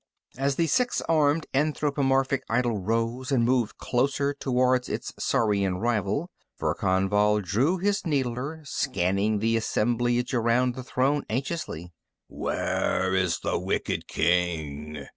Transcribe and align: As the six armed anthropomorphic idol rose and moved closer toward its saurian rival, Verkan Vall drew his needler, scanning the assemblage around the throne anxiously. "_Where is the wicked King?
As 0.35 0.55
the 0.55 0.65
six 0.65 1.01
armed 1.01 1.45
anthropomorphic 1.53 2.41
idol 2.49 2.79
rose 2.79 3.31
and 3.31 3.43
moved 3.45 3.77
closer 3.77 4.33
toward 4.33 4.89
its 4.89 5.13
saurian 5.19 5.77
rival, 5.77 6.31
Verkan 6.59 7.07
Vall 7.07 7.39
drew 7.39 7.77
his 7.77 8.03
needler, 8.03 8.61
scanning 8.65 9.37
the 9.37 9.55
assemblage 9.55 10.33
around 10.33 10.73
the 10.73 10.81
throne 10.83 11.21
anxiously. 11.29 11.93
"_Where 12.31 13.15
is 13.15 13.41
the 13.41 13.59
wicked 13.59 14.07
King? 14.07 15.05